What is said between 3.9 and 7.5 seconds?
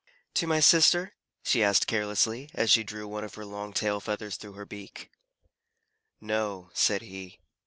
feathers through her beak. "No," said he.